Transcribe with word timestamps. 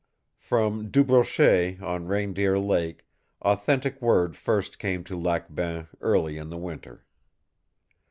From 0.39 0.89
DuBrochet, 0.89 1.79
on 1.79 2.07
Reindeer 2.07 2.57
Lake, 2.57 3.05
authentic 3.43 4.01
word 4.01 4.35
first 4.35 4.79
came 4.79 5.03
to 5.03 5.15
Lac 5.15 5.53
Bain 5.53 5.89
early 5.99 6.37
in 6.39 6.49
the 6.49 6.57
winter. 6.57 7.05